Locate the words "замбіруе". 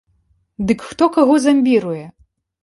1.45-2.01